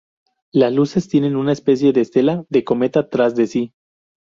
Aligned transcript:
Las 0.51 0.73
luces 0.73 1.07
tienen 1.07 1.35
una 1.35 1.51
especie 1.51 1.93
de 1.93 2.01
estela 2.01 2.43
de 2.49 2.63
cometa 2.63 3.07
tras 3.07 3.35
de 3.35 3.45
sí. 3.45 3.73